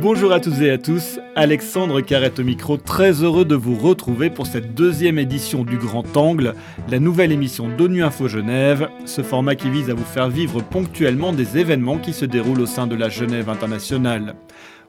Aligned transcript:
Bonjour 0.00 0.32
à 0.32 0.40
toutes 0.40 0.60
et 0.60 0.70
à 0.70 0.78
tous, 0.78 1.20
Alexandre 1.36 2.00
Carrette 2.00 2.38
au 2.38 2.42
micro, 2.42 2.78
très 2.78 3.22
heureux 3.22 3.44
de 3.44 3.54
vous 3.54 3.76
retrouver 3.76 4.30
pour 4.30 4.46
cette 4.46 4.74
deuxième 4.74 5.18
édition 5.18 5.62
du 5.62 5.76
Grand 5.76 6.16
Angle, 6.16 6.54
la 6.88 6.98
nouvelle 6.98 7.32
émission 7.32 7.68
d'ONU 7.68 8.02
Info 8.02 8.26
Genève, 8.26 8.88
ce 9.04 9.22
format 9.22 9.56
qui 9.56 9.68
vise 9.68 9.90
à 9.90 9.94
vous 9.94 10.04
faire 10.04 10.30
vivre 10.30 10.62
ponctuellement 10.62 11.32
des 11.32 11.58
événements 11.58 11.98
qui 11.98 12.14
se 12.14 12.24
déroulent 12.24 12.62
au 12.62 12.66
sein 12.66 12.86
de 12.86 12.96
la 12.96 13.10
Genève 13.10 13.50
internationale. 13.50 14.36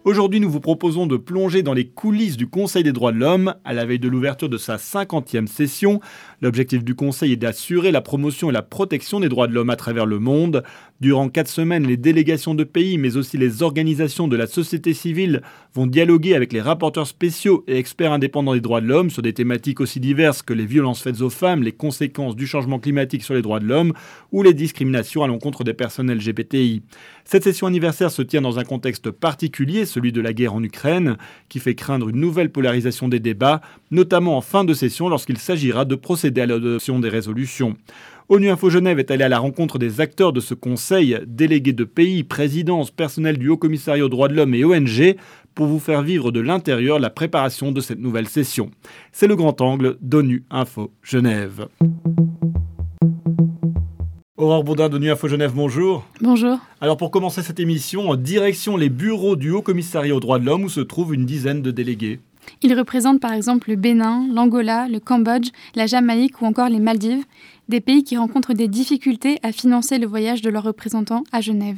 Aujourd'hui, 0.04 0.40
nous 0.40 0.50
vous 0.50 0.60
proposons 0.60 1.06
de 1.06 1.16
plonger 1.16 1.62
dans 1.62 1.76
les 1.76 1.86
coulisses 1.86 2.36
du 2.36 2.48
Conseil 2.48 2.82
des 2.82 2.92
droits 2.92 3.12
de 3.12 3.20
l'homme 3.20 3.54
à 3.64 3.72
la 3.72 3.86
veille 3.86 4.00
de 4.00 4.08
l'ouverture 4.10 4.50
de 4.50 4.58
sa 4.58 4.78
50e 4.78 5.46
session. 5.46 6.00
L'objectif 6.42 6.84
du 6.84 6.96
Conseil 6.96 7.34
est 7.34 7.36
d'assurer 7.38 7.92
la 7.92 8.02
promotion 8.02 8.50
et 8.50 8.54
la 8.54 8.64
protection 8.64 9.20
des 9.20 9.30
droits 9.30 9.46
de 9.46 9.54
l'homme 9.54 9.70
à 9.70 9.76
travers 9.76 10.08
le 10.08 10.18
monde. 10.18 10.64
Durant 11.02 11.30
quatre 11.30 11.50
semaines, 11.50 11.86
les 11.86 11.98
délégations 11.98 12.56
de 12.56 12.64
pays, 12.64 12.98
mais 12.98 13.16
aussi 13.16 13.38
les 13.38 13.62
organisations 13.62 14.28
de 14.28 14.36
la 14.36 14.48
société 14.48 14.96
civile 14.96 15.44
vont 15.76 15.86
dialoguer 15.86 16.34
avec 16.34 16.52
les 16.52 16.62
rapporteurs 16.62 17.06
spéciaux 17.06 17.64
et 17.68 17.78
experts 17.78 18.12
indépendants 18.12 18.56
des 18.56 18.62
droits 18.62 18.82
de 18.82 18.88
l'homme 18.88 19.12
sur 19.12 19.22
des 19.22 19.34
thématiques 19.34 19.82
aussi 19.82 20.00
diverses 20.00 20.42
que 20.42 20.54
les 20.54 20.66
violences 20.66 21.04
faites 21.04 21.22
aux 21.22 21.30
femmes, 21.30 21.62
les 21.62 21.74
conséquences 21.74 22.36
du 22.36 22.48
changement 22.48 22.80
climatique 22.80 23.24
sur 23.24 23.36
les 23.36 23.44
droits 23.44 23.60
de 23.60 23.68
l'homme 23.68 23.94
ou 24.32 24.42
les 24.42 24.56
discriminations 24.56 25.24
à 25.24 25.28
l'encontre 25.28 25.64
des 25.64 25.76
personnes 25.76 26.12
LGBTI. 26.12 26.82
Cette 27.26 27.44
session 27.44 27.68
anniversaire 27.68 28.12
se 28.12 28.22
tient 28.22 28.42
dans 28.42 28.60
un 28.60 28.64
contexte 28.64 29.12
particulier, 29.12 29.86
celui 29.86 30.12
de 30.12 30.22
la 30.22 30.34
guerre 30.34 30.54
en 30.54 30.64
Ukraine, 30.64 31.18
qui 31.50 31.60
fait 31.60 31.76
craindre 31.76 32.10
une 32.10 32.20
nouvelle 32.20 32.52
polarisation 32.52 33.08
des 33.08 33.20
débats, 33.20 33.62
notamment 33.92 34.38
en 34.38 34.42
fin 34.42 34.64
de 34.64 34.74
session 34.74 35.10
lorsqu'il 35.10 35.38
s'agira 35.38 35.86
de 35.86 35.96
procéder 35.96 36.42
à 36.42 36.46
l'adoption 36.46 37.00
des 37.00 37.10
résolutions. 37.10 37.76
ONU 38.30 38.50
Info 38.50 38.70
Genève 38.70 38.98
est 38.98 39.12
allé 39.12 39.26
à 39.26 39.30
la 39.30 39.40
rencontre 39.40 39.78
des 39.78 40.00
acteurs 40.00 40.32
de 40.32 40.40
ce 40.40 40.54
conseil, 40.54 41.20
délégués 41.28 41.74
de 41.74 41.84
pays, 41.84 42.24
présidences, 42.24 42.90
personnel 42.90 43.38
du 43.38 43.50
Haut 43.50 43.58
Commissariat 43.58 44.06
aux 44.06 44.10
droits 44.10 44.30
de 44.30 44.36
l'homme 44.36 44.54
et 44.54 44.64
ONG, 44.64 45.18
pour 45.54 45.68
vous 45.68 45.80
faire 45.80 46.02
vivre 46.02 46.32
de 46.32 46.40
l'intérieur 46.40 46.98
la 47.00 47.10
préparation 47.10 47.74
de 47.74 47.82
cette 47.82 48.00
nouvelle 48.00 48.30
session. 48.30 48.72
C'est 49.12 49.28
le 49.28 49.36
grand 49.36 49.60
angle 49.60 49.98
d'ONU 50.02 50.46
Info 50.50 50.94
Genève. 51.04 51.68
Aurore 54.42 54.64
Baudin 54.64 54.90
d'ONU 54.90 55.12
Info 55.12 55.28
Genève, 55.28 55.52
bonjour. 55.54 56.04
Bonjour. 56.20 56.58
Alors 56.82 56.98
pour 56.98 57.12
commencer 57.12 57.44
cette 57.44 57.60
émission, 57.60 58.16
direction 58.16 58.76
les 58.76 58.90
bureaux 58.90 59.36
du 59.36 59.52
Haut 59.52 59.62
Commissariat 59.62 60.16
aux 60.16 60.20
droits 60.20 60.40
de 60.40 60.46
l'homme 60.46 60.64
où 60.64 60.70
se 60.70 60.80
trouvent 60.80 61.14
une 61.14 61.28
dizaine 61.28 61.62
de 61.62 61.70
délégués. 61.70 62.20
Ils 62.64 62.74
représentent 62.74 63.22
par 63.22 63.34
exemple 63.34 63.70
le 63.70 63.76
Bénin, 63.76 64.28
l'Angola, 64.34 64.88
le 64.88 65.00
Cambodge, 65.00 65.50
la 65.76 65.86
Jamaïque 65.86 66.42
ou 66.42 66.46
encore 66.46 66.70
les 66.70 66.80
Maldives, 66.80 67.24
des 67.70 67.82
pays 67.82 68.04
qui 68.04 68.18
rencontrent 68.18 68.56
des 68.56 68.68
difficultés 68.68 69.38
à 69.44 69.52
financer 69.52 70.00
le 70.00 70.08
voyage 70.08 70.42
de 70.42 70.50
leurs 70.50 70.64
représentants 70.64 71.24
à 71.32 71.40
Genève. 71.40 71.78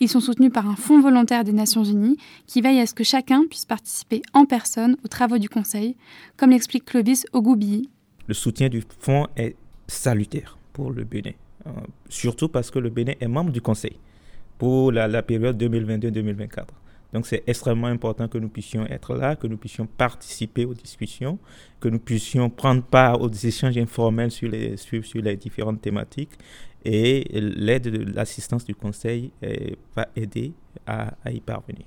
Ils 0.00 0.08
sont 0.08 0.18
soutenus 0.18 0.52
par 0.52 0.68
un 0.68 0.74
fonds 0.74 1.00
volontaire 1.00 1.44
des 1.44 1.52
Nations 1.52 1.84
Unies 1.84 2.16
qui 2.48 2.62
veille 2.62 2.80
à 2.80 2.86
ce 2.86 2.94
que 2.94 3.04
chacun 3.04 3.44
puisse 3.48 3.64
participer 3.64 4.22
en 4.34 4.44
personne 4.44 4.96
aux 5.04 5.08
travaux 5.08 5.38
du 5.38 5.48
Conseil, 5.48 5.94
comme 6.36 6.50
l'explique 6.50 6.84
Clovis 6.84 7.26
Ogoubi. 7.32 7.88
Le 8.26 8.34
soutien 8.34 8.68
du 8.68 8.82
fonds 8.98 9.28
est 9.36 9.54
salutaire 9.86 10.58
pour 10.72 10.90
le 10.90 11.04
Bénin, 11.04 11.30
surtout 12.08 12.48
parce 12.48 12.70
que 12.70 12.78
le 12.78 12.90
Bénin 12.90 13.14
est 13.20 13.28
membre 13.28 13.50
du 13.52 13.60
Conseil 13.60 13.96
pour 14.58 14.92
la, 14.92 15.22
période 15.22 15.60
2022-2024. 15.60 16.66
Donc 17.12 17.26
c'est 17.26 17.42
extrêmement 17.46 17.88
important 17.88 18.28
que 18.28 18.38
nous 18.38 18.48
puissions 18.48 18.86
être 18.86 19.14
là, 19.14 19.36
que 19.36 19.46
nous 19.46 19.56
puissions 19.56 19.86
participer 19.86 20.64
aux 20.64 20.72
discussions, 20.72 21.38
que 21.80 21.88
nous 21.88 21.98
puissions 21.98 22.48
prendre 22.48 22.82
part 22.82 23.20
aux 23.20 23.30
échanges 23.30 23.76
informels 23.76 24.30
sur 24.30 24.48
les, 24.50 25.36
différentes 25.36 25.80
thématiques. 25.80 26.30
Et 26.84 27.28
l'aide 27.32 27.88
de 27.88 28.12
l'assistance 28.14 28.64
du 28.64 28.74
Conseil 28.74 29.30
eh, 29.42 29.76
va 29.94 30.08
aider 30.16 30.52
à, 30.86 31.14
à 31.24 31.30
y 31.30 31.40
parvenir. 31.40 31.84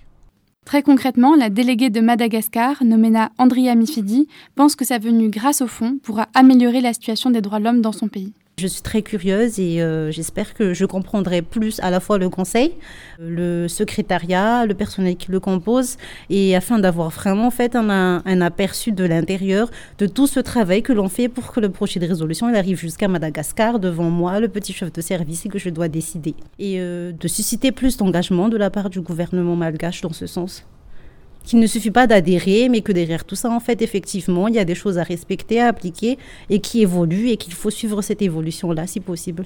Très 0.65 0.83
concrètement, 0.83 1.35
la 1.35 1.49
déléguée 1.49 1.89
de 1.89 2.01
Madagascar, 2.01 2.83
Nomena 2.83 3.31
Andria 3.37 3.75
Mifidi, 3.75 4.27
pense 4.55 4.75
que 4.75 4.83
sa 4.83 4.97
venue 4.97 5.29
grâce 5.29 5.61
au 5.61 5.67
fonds 5.67 5.97
pourra 6.01 6.27
améliorer 6.33 6.81
la 6.81 6.93
situation 6.93 7.29
des 7.29 7.41
droits 7.41 7.59
de 7.59 7.65
l'homme 7.65 7.81
dans 7.81 7.91
son 7.91 8.07
pays. 8.07 8.33
Je 8.57 8.67
suis 8.67 8.81
très 8.81 9.01
curieuse 9.01 9.59
et 9.59 9.81
euh, 9.81 10.11
j'espère 10.11 10.53
que 10.53 10.73
je 10.73 10.85
comprendrai 10.85 11.41
plus 11.41 11.81
à 11.81 11.91
la 11.91 11.99
fois 11.99 12.17
le 12.17 12.29
conseil, 12.29 12.71
le 13.19 13.67
secrétariat, 13.67 14.65
le 14.65 14.73
personnel 14.73 15.17
qui 15.17 15.29
le 15.29 15.41
compose, 15.41 15.97
et 16.29 16.55
afin 16.55 16.79
d'avoir 16.79 17.09
vraiment 17.09 17.51
fait 17.51 17.75
un, 17.75 18.21
aperçu 18.41 18.93
de 18.93 19.03
l'intérieur 19.03 19.69
de 19.97 20.07
tout 20.07 20.25
ce 20.25 20.39
travail 20.39 20.83
que 20.83 20.93
l'on 20.93 21.09
fait 21.09 21.27
pour 21.27 21.51
que 21.51 21.59
le 21.59 21.67
projet 21.67 21.99
de 21.99 22.07
résolution 22.07 22.47
arrive 22.47 22.79
jusqu'à 22.79 23.09
Madagascar 23.09 23.77
devant 23.77 24.09
moi, 24.09 24.39
le 24.39 24.47
petit 24.47 24.71
chef 24.71 24.93
de 24.93 25.01
service, 25.01 25.45
et 25.45 25.49
que 25.49 25.59
je 25.59 25.69
dois 25.69 25.89
décider. 25.89 26.33
Et 26.57 26.79
euh, 26.79 27.11
de 27.11 27.27
susciter 27.27 27.73
plus 27.73 27.97
d'engagement 27.97 28.47
de 28.47 28.55
la 28.55 28.69
part 28.69 28.89
du 28.89 29.01
gouvernement 29.01 29.57
malgache 29.57 29.99
dans 29.99 30.13
ce 30.13 30.27
sens 30.27 30.65
qu'il 31.45 31.59
ne 31.59 31.67
suffit 31.67 31.91
pas 31.91 32.07
d'adhérer, 32.07 32.69
mais 32.69 32.81
que 32.81 32.91
derrière 32.91 33.23
tout 33.23 33.35
ça, 33.35 33.49
en 33.49 33.59
fait, 33.59 33.81
effectivement, 33.81 34.47
il 34.47 34.55
y 34.55 34.59
a 34.59 34.65
des 34.65 34.75
choses 34.75 34.97
à 34.97 35.03
respecter, 35.03 35.61
à 35.61 35.67
appliquer 35.67 36.17
et 36.49 36.59
qui 36.59 36.81
évoluent 36.81 37.29
et 37.29 37.37
qu'il 37.37 37.53
faut 37.53 37.69
suivre 37.69 38.01
cette 38.01 38.21
évolution-là 38.21 38.87
si 38.87 38.99
possible. 38.99 39.45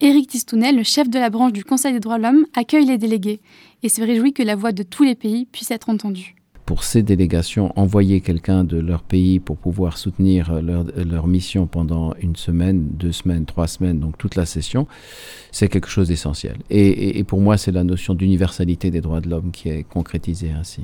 Éric 0.00 0.30
Tistounet, 0.30 0.72
le 0.72 0.82
chef 0.82 1.08
de 1.08 1.18
la 1.20 1.30
branche 1.30 1.52
du 1.52 1.62
Conseil 1.62 1.92
des 1.92 2.00
droits 2.00 2.18
de 2.18 2.24
l'homme, 2.24 2.46
accueille 2.54 2.86
les 2.86 2.98
délégués 2.98 3.40
et 3.84 3.88
se 3.88 4.02
réjouit 4.02 4.32
que 4.32 4.42
la 4.42 4.56
voix 4.56 4.72
de 4.72 4.82
tous 4.82 5.04
les 5.04 5.14
pays 5.14 5.46
puisse 5.46 5.70
être 5.70 5.90
entendue. 5.90 6.34
Pour 6.66 6.82
ces 6.82 7.04
délégations, 7.04 7.72
envoyer 7.78 8.20
quelqu'un 8.20 8.64
de 8.64 8.78
leur 8.78 9.04
pays 9.04 9.38
pour 9.38 9.58
pouvoir 9.58 9.98
soutenir 9.98 10.60
leur, 10.60 10.86
leur, 10.96 11.28
mission 11.28 11.68
pendant 11.68 12.14
une 12.20 12.34
semaine, 12.34 12.88
deux 12.94 13.12
semaines, 13.12 13.46
trois 13.46 13.68
semaines, 13.68 14.00
donc 14.00 14.18
toute 14.18 14.34
la 14.34 14.46
session, 14.46 14.88
c'est 15.52 15.68
quelque 15.68 15.88
chose 15.88 16.08
d'essentiel. 16.08 16.56
Et, 16.70 16.86
et, 16.86 17.18
et 17.18 17.24
pour 17.24 17.40
moi, 17.40 17.56
c'est 17.56 17.72
la 17.72 17.84
notion 17.84 18.14
d'universalité 18.14 18.90
des 18.90 19.00
droits 19.00 19.20
de 19.20 19.28
l'homme 19.28 19.52
qui 19.52 19.68
est 19.68 19.84
concrétisée 19.84 20.50
ainsi. 20.50 20.82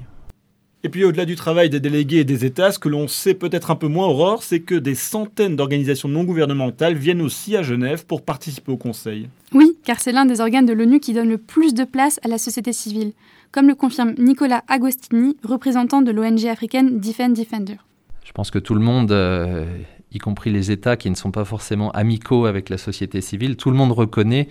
Et 0.84 0.90
puis 0.90 1.04
au-delà 1.04 1.24
du 1.24 1.34
travail 1.34 1.70
des 1.70 1.80
délégués 1.80 2.18
et 2.18 2.24
des 2.24 2.44
États, 2.44 2.70
ce 2.70 2.78
que 2.78 2.88
l'on 2.88 3.08
sait 3.08 3.34
peut-être 3.34 3.72
un 3.72 3.74
peu 3.74 3.88
moins, 3.88 4.06
Aurore, 4.06 4.44
c'est 4.44 4.60
que 4.60 4.76
des 4.76 4.94
centaines 4.94 5.56
d'organisations 5.56 6.08
non 6.08 6.22
gouvernementales 6.22 6.94
viennent 6.94 7.20
aussi 7.20 7.56
à 7.56 7.62
Genève 7.62 8.06
pour 8.06 8.22
participer 8.22 8.70
au 8.70 8.76
Conseil. 8.76 9.28
Oui, 9.52 9.76
car 9.82 9.98
c'est 9.98 10.12
l'un 10.12 10.24
des 10.24 10.40
organes 10.40 10.66
de 10.66 10.72
l'ONU 10.72 11.00
qui 11.00 11.14
donne 11.14 11.30
le 11.30 11.38
plus 11.38 11.74
de 11.74 11.82
place 11.82 12.20
à 12.22 12.28
la 12.28 12.38
société 12.38 12.72
civile, 12.72 13.12
comme 13.50 13.66
le 13.66 13.74
confirme 13.74 14.14
Nicolas 14.18 14.62
Agostini, 14.68 15.36
représentant 15.42 16.00
de 16.00 16.12
l'ONG 16.12 16.46
africaine 16.46 17.00
Defend 17.00 17.30
Defender. 17.30 17.76
Je 18.24 18.30
pense 18.30 18.52
que 18.52 18.60
tout 18.60 18.74
le 18.74 18.80
monde, 18.80 19.10
euh, 19.10 19.64
y 20.12 20.18
compris 20.18 20.52
les 20.52 20.70
États 20.70 20.96
qui 20.96 21.10
ne 21.10 21.16
sont 21.16 21.32
pas 21.32 21.44
forcément 21.44 21.90
amicaux 21.90 22.46
avec 22.46 22.68
la 22.68 22.78
société 22.78 23.20
civile, 23.20 23.56
tout 23.56 23.72
le 23.72 23.76
monde 23.76 23.90
reconnaît 23.90 24.48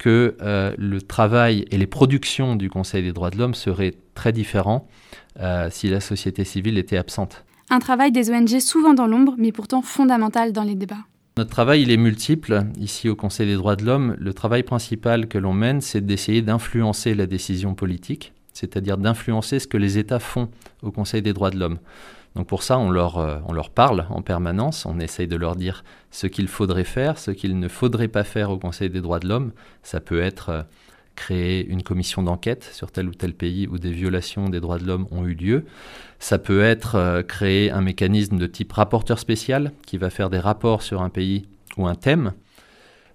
que 0.00 0.34
euh, 0.40 0.72
le 0.78 1.02
travail 1.02 1.66
et 1.70 1.76
les 1.76 1.86
productions 1.86 2.56
du 2.56 2.70
Conseil 2.70 3.02
des 3.02 3.12
droits 3.12 3.28
de 3.28 3.36
l'homme 3.36 3.54
seraient 3.54 3.94
très 4.14 4.32
différents 4.32 4.88
euh, 5.38 5.68
si 5.70 5.88
la 5.88 6.00
société 6.00 6.44
civile 6.44 6.78
était 6.78 6.96
absente. 6.96 7.44
Un 7.68 7.80
travail 7.80 8.10
des 8.10 8.30
ONG 8.30 8.58
souvent 8.60 8.94
dans 8.94 9.06
l'ombre, 9.06 9.34
mais 9.36 9.52
pourtant 9.52 9.82
fondamental 9.82 10.52
dans 10.52 10.64
les 10.64 10.74
débats. 10.74 11.04
Notre 11.36 11.50
travail, 11.50 11.82
il 11.82 11.90
est 11.90 11.98
multiple. 11.98 12.64
Ici, 12.78 13.10
au 13.10 13.14
Conseil 13.14 13.46
des 13.46 13.54
droits 13.54 13.76
de 13.76 13.84
l'homme, 13.84 14.16
le 14.18 14.32
travail 14.32 14.62
principal 14.62 15.28
que 15.28 15.38
l'on 15.38 15.52
mène, 15.52 15.82
c'est 15.82 16.00
d'essayer 16.00 16.40
d'influencer 16.40 17.14
la 17.14 17.26
décision 17.26 17.74
politique, 17.74 18.32
c'est-à-dire 18.54 18.96
d'influencer 18.96 19.58
ce 19.58 19.66
que 19.66 19.76
les 19.76 19.98
États 19.98 20.18
font 20.18 20.48
au 20.82 20.90
Conseil 20.90 21.20
des 21.20 21.34
droits 21.34 21.50
de 21.50 21.58
l'homme. 21.58 21.78
Donc 22.36 22.46
pour 22.46 22.62
ça, 22.62 22.78
on 22.78 22.90
leur, 22.90 23.18
euh, 23.18 23.38
on 23.46 23.52
leur 23.52 23.70
parle 23.70 24.06
en 24.10 24.22
permanence, 24.22 24.86
on 24.86 25.00
essaye 25.00 25.26
de 25.26 25.36
leur 25.36 25.56
dire 25.56 25.82
ce 26.10 26.26
qu'il 26.26 26.48
faudrait 26.48 26.84
faire, 26.84 27.18
ce 27.18 27.30
qu'il 27.32 27.58
ne 27.58 27.68
faudrait 27.68 28.08
pas 28.08 28.24
faire 28.24 28.50
au 28.50 28.58
Conseil 28.58 28.88
des 28.88 29.00
droits 29.00 29.18
de 29.18 29.28
l'homme. 29.28 29.52
Ça 29.82 30.00
peut 30.00 30.20
être 30.20 30.48
euh, 30.50 30.62
créer 31.16 31.66
une 31.66 31.82
commission 31.82 32.22
d'enquête 32.22 32.70
sur 32.72 32.92
tel 32.92 33.08
ou 33.08 33.14
tel 33.14 33.34
pays 33.34 33.66
où 33.66 33.78
des 33.78 33.90
violations 33.90 34.48
des 34.48 34.60
droits 34.60 34.78
de 34.78 34.86
l'homme 34.86 35.08
ont 35.10 35.26
eu 35.26 35.34
lieu. 35.34 35.64
Ça 36.20 36.38
peut 36.38 36.62
être 36.62 36.94
euh, 36.94 37.22
créer 37.22 37.72
un 37.72 37.80
mécanisme 37.80 38.38
de 38.38 38.46
type 38.46 38.72
rapporteur 38.72 39.18
spécial 39.18 39.72
qui 39.84 39.98
va 39.98 40.08
faire 40.08 40.30
des 40.30 40.38
rapports 40.38 40.82
sur 40.82 41.02
un 41.02 41.10
pays 41.10 41.48
ou 41.76 41.86
un 41.86 41.94
thème. 41.94 42.32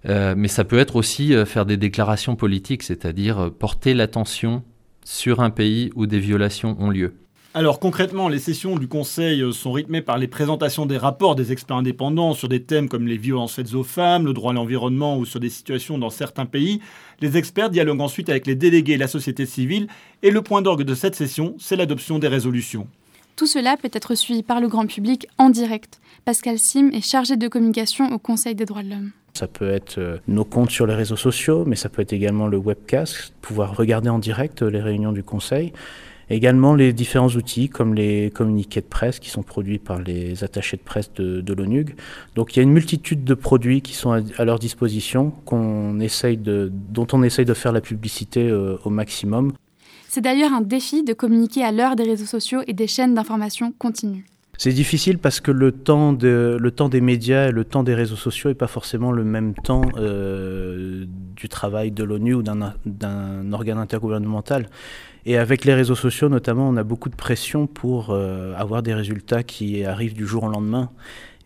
Mais 0.08 0.46
ça 0.46 0.62
peut 0.62 0.78
être 0.78 0.94
aussi 0.94 1.34
faire 1.46 1.66
des 1.66 1.76
déclarations 1.76 2.36
politiques, 2.36 2.84
c'est-à-dire 2.84 3.50
porter 3.58 3.92
l'attention 3.92 4.62
sur 5.02 5.40
un 5.40 5.50
pays 5.50 5.90
où 5.96 6.06
des 6.06 6.20
violations 6.20 6.76
ont 6.78 6.90
lieu. 6.90 7.14
Alors 7.56 7.80
concrètement, 7.80 8.28
les 8.28 8.38
sessions 8.38 8.76
du 8.76 8.86
Conseil 8.86 9.42
sont 9.54 9.72
rythmées 9.72 10.02
par 10.02 10.18
les 10.18 10.28
présentations 10.28 10.84
des 10.84 10.98
rapports 10.98 11.34
des 11.34 11.52
experts 11.52 11.78
indépendants 11.78 12.34
sur 12.34 12.50
des 12.50 12.62
thèmes 12.62 12.86
comme 12.86 13.06
les 13.06 13.16
violences 13.16 13.54
faites 13.54 13.72
aux 13.72 13.82
femmes, 13.82 14.26
le 14.26 14.34
droit 14.34 14.50
à 14.50 14.54
l'environnement 14.54 15.16
ou 15.16 15.24
sur 15.24 15.40
des 15.40 15.48
situations 15.48 15.96
dans 15.96 16.10
certains 16.10 16.44
pays. 16.44 16.82
Les 17.22 17.38
experts 17.38 17.70
dialoguent 17.70 18.02
ensuite 18.02 18.28
avec 18.28 18.46
les 18.46 18.56
délégués 18.56 18.92
et 18.92 18.98
la 18.98 19.08
société 19.08 19.46
civile 19.46 19.86
et 20.22 20.30
le 20.30 20.42
point 20.42 20.60
d'orgue 20.60 20.82
de 20.82 20.94
cette 20.94 21.14
session, 21.14 21.54
c'est 21.58 21.76
l'adoption 21.76 22.18
des 22.18 22.28
résolutions. 22.28 22.88
Tout 23.36 23.46
cela 23.46 23.78
peut 23.78 23.88
être 23.90 24.14
suivi 24.14 24.42
par 24.42 24.60
le 24.60 24.68
grand 24.68 24.86
public 24.86 25.26
en 25.38 25.48
direct. 25.48 25.98
Pascal 26.26 26.58
Sim 26.58 26.90
est 26.92 27.00
chargé 27.00 27.38
de 27.38 27.48
communication 27.48 28.12
au 28.12 28.18
Conseil 28.18 28.54
des 28.54 28.66
droits 28.66 28.82
de 28.82 28.90
l'homme. 28.90 29.12
Ça 29.32 29.46
peut 29.46 29.70
être 29.70 29.96
euh, 29.96 30.18
nos 30.28 30.44
comptes 30.44 30.70
sur 30.70 30.86
les 30.86 30.94
réseaux 30.94 31.16
sociaux, 31.16 31.64
mais 31.66 31.76
ça 31.76 31.88
peut 31.88 32.02
être 32.02 32.12
également 32.12 32.48
le 32.48 32.58
webcast, 32.58 33.32
pouvoir 33.40 33.74
regarder 33.74 34.10
en 34.10 34.18
direct 34.18 34.60
les 34.60 34.80
réunions 34.82 35.12
du 35.12 35.22
Conseil 35.22 35.72
Également 36.28 36.74
les 36.74 36.92
différents 36.92 37.28
outils 37.28 37.68
comme 37.68 37.94
les 37.94 38.30
communiqués 38.32 38.80
de 38.80 38.86
presse 38.86 39.20
qui 39.20 39.30
sont 39.30 39.42
produits 39.42 39.78
par 39.78 40.00
les 40.00 40.42
attachés 40.42 40.76
de 40.76 40.82
presse 40.82 41.12
de, 41.14 41.40
de 41.40 41.54
l'ONUG. 41.54 41.94
Donc 42.34 42.54
il 42.54 42.58
y 42.58 42.60
a 42.60 42.62
une 42.64 42.72
multitude 42.72 43.22
de 43.22 43.34
produits 43.34 43.80
qui 43.80 43.94
sont 43.94 44.10
à, 44.10 44.44
leur 44.44 44.58
disposition, 44.58 45.32
de, 45.52 46.72
dont 46.90 47.06
on 47.12 47.22
essaye 47.22 47.44
de 47.44 47.54
faire 47.54 47.72
la 47.72 47.80
publicité 47.80 48.48
euh, 48.48 48.76
au 48.84 48.90
maximum. 48.90 49.52
C'est 50.08 50.20
d'ailleurs 50.20 50.52
un 50.52 50.62
défi 50.62 51.04
de 51.04 51.12
communiquer 51.12 51.62
à 51.62 51.70
l'heure 51.70 51.94
des 51.94 52.04
réseaux 52.04 52.26
sociaux 52.26 52.62
et 52.66 52.72
des 52.72 52.86
chaînes 52.86 53.14
d'information 53.14 53.72
continues. 53.78 54.24
C'est 54.58 54.72
difficile 54.72 55.18
parce 55.18 55.40
que 55.40 55.50
le 55.50 55.72
temps, 55.72 56.12
des 56.12 57.00
médias 57.00 57.48
et 57.48 57.52
le 57.52 57.64
temps 57.64 57.82
des 57.82 57.94
réseaux 57.94 58.16
sociaux 58.16 58.50
n'est 58.50 58.54
pas 58.54 58.66
forcément 58.66 59.12
le 59.12 59.24
même 59.24 59.54
temps 59.54 59.82
euh, 59.96 61.04
du 61.36 61.48
travail 61.48 61.90
de 61.90 62.04
l'ONU 62.04 62.34
ou 62.34 62.42
d'un 62.42 63.52
organe 63.52 63.78
intergouvernemental. 63.78 64.68
Et 65.26 65.36
avec 65.36 65.64
les 65.64 65.74
réseaux 65.74 65.96
sociaux 65.96 66.28
notamment, 66.28 66.68
on 66.68 66.76
a 66.76 66.84
beaucoup 66.84 67.08
de 67.08 67.16
pression 67.16 67.66
pour 67.66 68.10
euh, 68.10 68.54
avoir 68.56 68.82
des 68.82 68.94
résultats 68.94 69.42
qui 69.42 69.84
arrivent 69.84 70.14
du 70.14 70.26
jour 70.26 70.44
au 70.44 70.48
lendemain. 70.48 70.90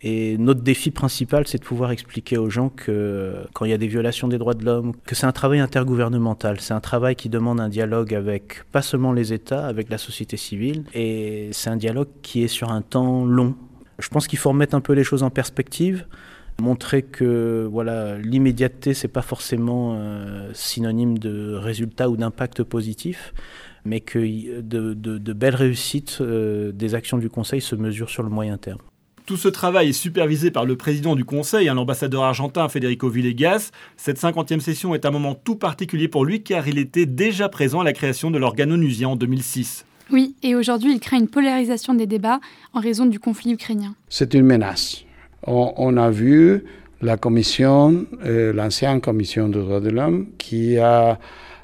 Et 0.03 0.37
notre 0.37 0.61
défi 0.61 0.89
principal, 0.89 1.47
c'est 1.47 1.59
de 1.59 1.63
pouvoir 1.63 1.91
expliquer 1.91 2.37
aux 2.37 2.49
gens 2.49 2.69
que 2.69 3.35
quand 3.53 3.65
il 3.65 3.71
y 3.71 3.73
a 3.73 3.77
des 3.77 3.87
violations 3.87 4.27
des 4.27 4.39
droits 4.39 4.55
de 4.55 4.65
l'homme, 4.65 4.93
que 5.05 5.13
c'est 5.13 5.27
un 5.27 5.31
travail 5.31 5.59
intergouvernemental, 5.59 6.59
c'est 6.59 6.73
un 6.73 6.79
travail 6.79 7.15
qui 7.15 7.29
demande 7.29 7.59
un 7.59 7.69
dialogue 7.69 8.15
avec 8.15 8.63
pas 8.71 8.81
seulement 8.81 9.13
les 9.13 9.31
États, 9.31 9.67
avec 9.67 9.89
la 9.89 9.99
société 9.99 10.37
civile, 10.37 10.85
et 10.95 11.49
c'est 11.51 11.69
un 11.69 11.77
dialogue 11.77 12.07
qui 12.23 12.43
est 12.43 12.47
sur 12.47 12.71
un 12.71 12.81
temps 12.81 13.25
long. 13.25 13.55
Je 13.99 14.09
pense 14.09 14.27
qu'il 14.27 14.39
faut 14.39 14.49
remettre 14.49 14.73
un 14.73 14.81
peu 14.81 14.93
les 14.93 15.03
choses 15.03 15.21
en 15.23 15.29
perspective 15.29 16.05
montrer 16.59 17.01
que 17.01 17.67
voilà 17.71 18.17
l'immédiateté 18.19 18.93
c'est 18.93 19.07
pas 19.07 19.21
forcément 19.23 19.95
euh, 19.95 20.51
synonyme 20.53 21.17
de 21.17 21.55
résultat 21.55 22.09
ou 22.09 22.17
d'impact 22.17 22.61
positif 22.63 23.33
mais 23.83 23.99
que 23.99 24.61
de, 24.61 25.33
belles 25.33 25.55
réussites 25.55 26.19
euh, 26.21 26.71
des 26.71 26.93
actions 26.93 27.17
du 27.17 27.29
Conseil 27.29 27.61
se 27.61 27.75
mesurent 27.75 28.11
sur 28.11 28.21
le 28.21 28.29
moyen 28.29 28.57
terme. 28.57 28.79
Tout 29.31 29.37
ce 29.37 29.47
travail 29.47 29.87
est 29.87 29.93
supervisé 29.93 30.51
par 30.51 30.65
le 30.65 30.75
président 30.75 31.15
du 31.15 31.23
Conseil, 31.23 31.69
hein, 31.69 31.75
l'ambassadeur 31.75 32.23
argentin 32.23 32.67
Federico 32.67 33.07
Villegas. 33.07 33.71
Cette 33.95 34.19
50e 34.19 34.59
session 34.59 34.93
est 34.93 35.05
un 35.05 35.11
moment 35.11 35.35
tout 35.35 35.55
particulier 35.55 36.09
pour 36.09 36.25
lui 36.25 36.43
car 36.43 36.67
il 36.67 36.77
était 36.77 37.05
déjà 37.05 37.47
présent 37.47 37.79
à 37.79 37.85
la 37.85 37.93
création 37.93 38.29
de 38.29 38.37
l'organe 38.37 38.73
onusien 38.73 39.07
en 39.07 39.15
2006. 39.15 39.85
Oui, 40.11 40.35
et 40.43 40.53
aujourd'hui 40.53 40.91
il 40.91 40.99
crée 40.99 41.15
une 41.15 41.29
polarisation 41.29 41.93
des 41.93 42.07
débats 42.07 42.41
en 42.73 42.81
raison 42.81 43.05
du 43.05 43.21
conflit 43.21 43.53
ukrainien. 43.53 43.95
C'est 44.09 44.33
une 44.33 44.43
menace. 44.43 45.05
On, 45.47 45.95
a 45.95 46.11
vu 46.11 46.65
la 47.01 47.15
commission, 47.15 48.05
euh, 48.25 48.51
l'ancienne 48.51 48.99
commission 48.99 49.47
des 49.47 49.59
droits 49.59 49.79
de 49.79 49.91
l'homme, 49.91 50.27
qui 50.39 50.77
a, 50.77 51.17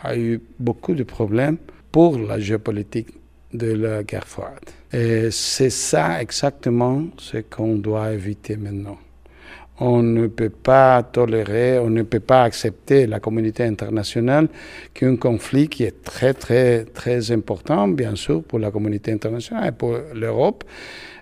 a 0.03 0.17
eu 0.17 0.39
beaucoup 0.57 0.95
de 0.95 1.03
problèmes 1.03 1.57
pour 1.91 2.17
la 2.17 2.39
géopolitique 2.39 3.07
de 3.53 3.73
la 3.73 4.03
guerre 4.03 4.27
froide. 4.27 4.69
Et 4.91 5.29
c'est 5.31 5.69
ça 5.69 6.21
exactement 6.21 7.03
ce 7.17 7.37
qu'on 7.37 7.75
doit 7.75 8.13
éviter 8.13 8.57
maintenant. 8.57 8.97
On 9.79 10.01
ne 10.01 10.25
peut 10.25 10.49
pas 10.49 11.03
tolérer, 11.03 11.77
on 11.77 11.91
ne 11.91 12.01
peut 12.01 12.19
pas 12.19 12.43
accepter 12.43 13.05
la 13.05 13.19
communauté 13.19 13.63
internationale 13.63 14.47
qu'un 14.93 15.17
conflit 15.17 15.67
qui 15.67 15.83
est 15.83 16.03
très, 16.03 16.33
très, 16.33 16.85
très 16.85 17.31
important, 17.31 17.87
bien 17.87 18.15
sûr, 18.15 18.43
pour 18.43 18.57
la 18.57 18.71
communauté 18.71 19.11
internationale 19.11 19.67
et 19.67 19.71
pour 19.71 19.95
l'Europe, 20.15 20.63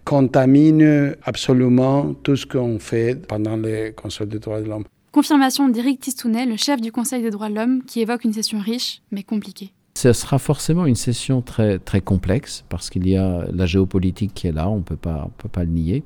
contamine 0.05 1.15
absolument 1.23 2.13
tout 2.23 2.37
ce 2.37 2.45
qu'on 2.45 2.79
fait 2.79 3.15
pendant 3.27 3.57
les 3.57 3.91
Conseils 3.93 4.27
des 4.27 4.39
droits 4.39 4.61
de 4.61 4.69
l'homme. 4.69 4.85
Confirmation 5.11 5.67
d'Éric 5.67 5.99
Tistounet, 6.01 6.45
le 6.45 6.55
chef 6.55 6.79
du 6.79 6.91
Conseil 6.93 7.21
des 7.21 7.31
droits 7.31 7.49
de 7.49 7.55
l'homme, 7.55 7.83
qui 7.83 8.01
évoque 8.01 8.23
une 8.23 8.33
session 8.33 8.59
riche 8.59 9.01
mais 9.11 9.23
compliquée. 9.23 9.71
Ce 9.97 10.11
sera 10.11 10.39
forcément 10.39 10.85
une 10.85 10.95
session 10.95 11.41
très, 11.41 11.79
très 11.79 12.01
complexe 12.01 12.65
parce 12.67 12.89
qu'il 12.89 13.07
y 13.07 13.15
a 13.15 13.45
la 13.53 13.65
géopolitique 13.65 14.33
qui 14.33 14.47
est 14.47 14.51
là, 14.51 14.69
on 14.69 14.77
ne 14.77 14.81
peut 14.81 14.97
pas 14.97 15.29
le 15.57 15.65
nier, 15.65 16.03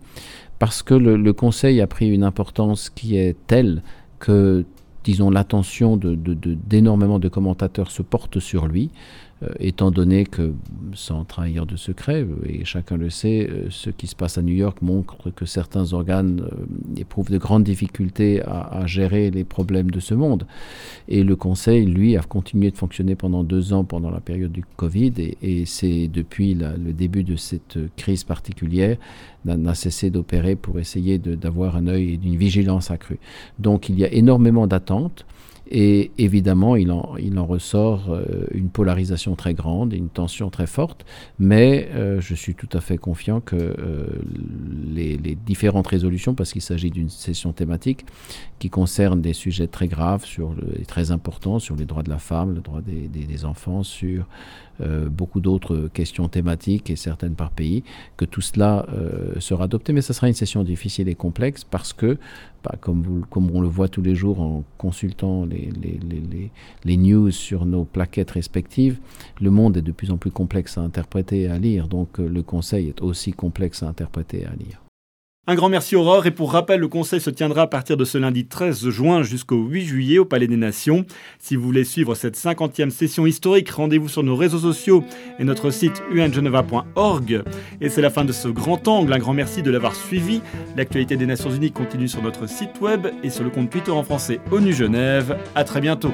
parce 0.60 0.84
que 0.84 0.94
le, 0.94 1.34
Conseil 1.34 1.82
a 1.82 1.88
pris 1.88 2.08
une 2.10 2.24
importance 2.24 2.92
qui 2.92 3.18
est 3.18 3.36
telle 3.48 3.82
que, 4.20 4.66
disons, 5.04 5.32
l'attention 5.32 5.98
d'énormément 5.98 7.18
de, 7.18 7.24
de 7.24 7.30
commentateurs 7.30 7.90
se 7.90 8.04
porte 8.04 8.40
sur 8.40 8.68
lui. 8.68 8.92
Euh, 9.42 9.48
étant 9.62 9.90
donné 9.90 10.26
que, 10.26 10.54
sans 10.94 11.24
trahir 11.24 11.66
de 11.66 11.78
secret, 11.78 12.24
euh, 12.24 12.36
et 12.46 12.66
chacun 12.66 12.98
le 12.98 13.10
sait, 13.10 13.48
euh, 13.50 13.68
ce 13.70 13.90
qui 13.90 14.06
se 14.08 14.16
passe 14.16 14.38
à 14.38 14.42
New 14.42 14.54
York 14.54 14.82
montre 14.82 15.30
que 15.30 15.46
certains 15.46 15.94
organes 15.94 16.46
éprouvent 16.98 17.30
de 17.30 17.38
grandes 17.38 17.64
difficultés 17.64 18.42
à, 18.42 18.86
gérer 18.86 19.32
les 19.32 19.46
problèmes 19.46 19.92
de 19.92 20.02
ce 20.02 20.14
monde. 20.14 20.46
Et 21.08 21.24
le 21.24 21.38
Conseil, 21.38 21.86
lui, 21.86 22.18
a 22.18 22.22
continué 22.22 22.70
de 22.70 22.76
fonctionner 22.78 23.16
pendant 23.16 23.46
deux 23.46 23.72
ans 23.72 23.86
pendant 23.86 24.12
la 24.12 24.20
période 24.20 24.52
du 24.52 24.66
Covid, 24.76 25.14
et, 25.42 25.66
c'est 25.66 26.10
depuis 26.10 26.54
le 26.54 26.92
début 26.92 27.24
de 27.24 27.36
cette 27.36 27.78
crise 27.96 28.24
particulière 28.24 28.98
n'a 29.46 29.76
cessé 29.76 30.10
d'opérer 30.10 30.56
pour 30.56 30.80
essayer 30.80 31.18
d'avoir 31.18 31.76
un 31.76 31.88
œil 31.88 32.14
et 32.14 32.18
d'une 32.18 32.36
vigilance 32.36 32.92
accrue. 32.92 33.20
Donc 33.58 33.90
il 33.90 33.98
y 33.98 34.04
a 34.04 34.12
énormément 34.12 34.68
d'attentes. 34.68 35.26
Et 35.72 36.10
évidemment, 36.18 36.76
il 36.76 36.92
en, 36.92 37.46
ressort 37.46 38.10
euh, 38.10 38.48
une 38.52 38.70
polarisation 38.70 39.36
très 39.36 39.54
grande, 39.54 39.94
une 39.94 40.10
tension 40.10 40.50
très 40.50 40.66
forte, 40.66 41.06
mais 41.38 41.90
euh, 41.94 42.20
je 42.20 42.34
suis 42.34 42.56
tout 42.56 42.70
à 42.74 42.82
fait 42.82 42.98
confiant 42.98 43.40
que 43.40 43.56
euh, 43.56 44.08
les, 44.92 45.18
différentes 45.46 45.86
résolutions, 45.86 46.34
parce 46.34 46.54
qu'il 46.54 46.64
s'agit 46.64 46.90
d'une 46.90 47.10
session 47.10 47.54
thématique 47.54 48.06
qui 48.58 48.72
concerne 48.72 49.22
des 49.22 49.34
sujets 49.34 49.68
très 49.68 49.88
graves 49.88 50.26
et 50.80 50.86
très 50.86 51.12
importants 51.12 51.60
sur 51.60 51.76
les 51.76 51.86
droits 51.86 52.04
de 52.04 52.10
la 52.10 52.18
femme, 52.18 52.56
le 52.56 52.62
droit 52.62 52.82
des, 52.82 53.08
des 53.08 53.46
enfants, 53.46 53.84
sur 53.84 54.26
beaucoup 55.12 55.42
d'autres 55.42 55.90
questions 55.94 56.30
thématiques 56.30 56.90
et 56.90 56.96
certaines 56.96 57.36
par 57.36 57.52
pays, 57.52 57.84
que 58.16 58.24
tout 58.24 58.40
cela 58.40 58.86
sera 59.40 59.66
adopté. 59.66 59.92
Mais 59.92 60.02
ce 60.02 60.14
sera 60.14 60.30
une 60.30 60.34
session 60.34 60.64
difficile 60.64 61.10
et 61.10 61.16
complexe 61.16 61.66
parce 61.66 61.92
que, 61.92 62.18
bah, 62.64 62.76
comme, 62.80 63.02
vous, 63.02 63.26
comme 63.30 63.50
on 63.52 63.62
le 63.62 63.68
voit 63.68 63.88
tous 63.88 64.02
les 64.02 64.16
jours 64.16 64.42
en 64.42 64.64
consultant 64.78 65.46
les, 65.46 66.98
news 66.98 67.32
sur 67.32 67.66
nos 67.66 67.86
plaquettes 67.86 68.32
respectives, 68.32 69.00
le 69.40 69.50
monde 69.50 69.78
est 69.78 69.82
de 69.82 69.92
plus 69.92 70.12
en 70.12 70.18
plus 70.18 70.32
complexe 70.32 70.78
à 70.78 70.82
interpréter 70.82 71.42
et 71.42 71.48
à 71.48 71.58
lire. 71.58 71.88
Donc 71.88 72.20
euh, 72.20 72.28
le 72.28 72.44
conseil 72.44 72.90
est 72.90 73.02
aussi 73.02 73.32
complexe 73.32 73.84
à 73.84 73.88
interpréter 73.88 74.42
et 74.42 74.46
à 74.46 74.56
lire. 74.56 74.82
Un 75.50 75.56
grand 75.56 75.70
merci 75.70 75.96
Aurore 75.96 76.28
et 76.28 76.32
pour 76.32 76.52
rappel, 76.52 76.80
le 76.80 76.88
conseil 76.88 77.20
se 77.20 77.32
tiendra 77.32 77.64
à 77.64 77.68
partir 77.68 77.98
de 77.98 78.06
ce 78.06 78.20
lundi 78.20 78.46
13 78.46 78.88
juin 78.90 79.24
jusqu'au 79.24 79.56
8 79.56 79.84
juillet 79.84 80.20
au 80.20 80.26
Palais 80.26 80.46
des 80.46 80.58
Nations. 80.58 81.08
Si 81.40 81.56
vous 81.56 81.64
voulez 81.64 81.86
suivre 81.86 82.14
cette 82.14 82.38
50e 82.38 82.92
session 82.92 83.26
historique, 83.26 83.68
rendez-vous 83.72 84.10
sur 84.10 84.22
nos 84.22 84.36
réseaux 84.36 84.60
sociaux 84.60 85.04
et 85.40 85.44
notre 85.44 85.72
site 85.72 86.04
ungeneva.org. 86.14 87.42
Et 87.82 87.90
c'est 87.90 88.04
la 88.04 88.12
fin 88.12 88.26
de 88.26 88.32
ce 88.32 88.48
grand 88.48 88.88
angle. 88.88 89.12
Un 89.12 89.18
grand 89.18 89.34
merci 89.34 89.64
de 89.64 89.72
l'avoir 89.72 89.96
suivi. 89.96 90.42
L'actualité 90.78 91.18
des 91.18 91.26
Nations 91.26 91.50
Unies 91.50 91.72
continue 91.72 92.08
sur 92.08 92.22
notre 92.22 92.48
site 92.48 92.80
web 92.80 93.08
et 93.24 93.32
sur 93.32 93.44
le 93.44 93.50
compte 93.50 93.72
Twitter 93.72 93.90
en 93.90 94.04
français 94.04 94.40
ONU 94.52 94.72
Genève. 94.72 95.36
À 95.56 95.64
très 95.64 95.82
bientôt. 95.82 96.12